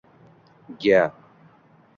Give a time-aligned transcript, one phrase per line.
[0.79, 1.01] …ga